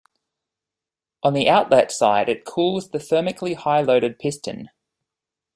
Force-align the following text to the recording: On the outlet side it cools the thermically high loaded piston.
On 1.21 1.33
the 1.35 1.47
outlet 1.47 1.91
side 1.91 2.27
it 2.27 2.43
cools 2.43 2.89
the 2.89 2.97
thermically 2.97 3.55
high 3.55 3.81
loaded 3.81 4.17
piston. 4.17 4.71